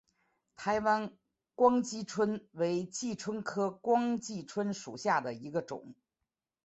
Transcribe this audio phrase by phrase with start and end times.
[0.55, 1.15] 台湾
[1.53, 5.93] 光姬蝽为姬蝽科光姬蝽属下的一个种。